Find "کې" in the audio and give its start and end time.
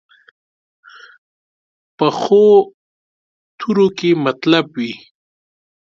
3.97-4.09